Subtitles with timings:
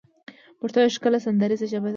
[0.59, 1.89] پښتو يوه ښکلې سندريزه ژبه ده